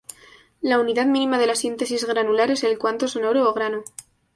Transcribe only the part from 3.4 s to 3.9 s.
o grano.